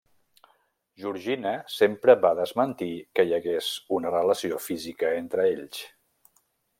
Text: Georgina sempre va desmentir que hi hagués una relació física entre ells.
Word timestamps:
Georgina 1.01 1.51
sempre 1.73 2.15
va 2.23 2.31
desmentir 2.41 2.89
que 3.19 3.27
hi 3.29 3.37
hagués 3.39 3.69
una 4.01 4.15
relació 4.17 4.61
física 4.71 5.13
entre 5.23 5.47
ells. 5.55 5.85